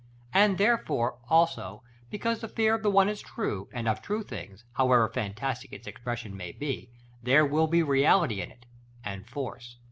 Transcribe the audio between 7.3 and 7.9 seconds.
will be